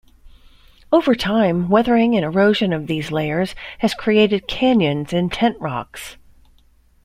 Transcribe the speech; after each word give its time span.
Over 0.91 1.13
time, 1.13 1.69
weathering 1.69 2.15
and 2.15 2.25
erosion 2.25 2.73
of 2.73 2.87
these 2.87 3.11
layers 3.11 3.53
has 3.81 3.93
created 3.93 4.47
canyons 4.47 5.13
and 5.13 5.31
tent 5.31 5.57
rocks. 5.61 6.17